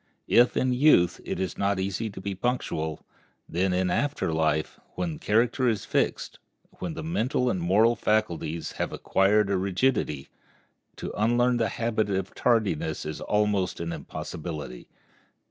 [0.27, 3.05] If in youth it is not easy to be punctual,
[3.47, 6.39] then in after life, when the character is fixed,
[6.79, 10.29] when the mental and moral faculties have acquired a rigidity,
[10.95, 14.87] to unlearn the habit of tardiness is almost an impossibility.